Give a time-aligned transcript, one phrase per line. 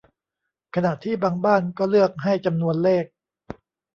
[0.75, 3.05] ขณะที่บางบ้านก็เลือกให้จำนวนเลข